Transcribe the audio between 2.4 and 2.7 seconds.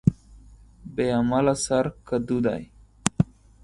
دى.